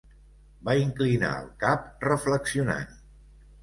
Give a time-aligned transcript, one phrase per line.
[0.69, 3.03] Va inclinar el cap, reflexionant.